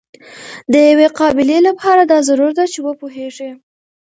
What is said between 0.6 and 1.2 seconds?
د یوې